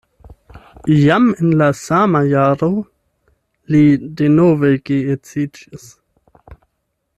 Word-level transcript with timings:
Jam 1.01 1.27
en 1.43 1.51
la 1.61 1.67
sama 1.79 2.21
jaro 2.31 2.71
li 3.75 3.83
denove 4.23 4.73
geedziĝis. 4.91 5.89